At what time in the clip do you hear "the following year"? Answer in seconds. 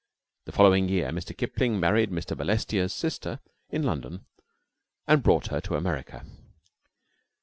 0.45-1.11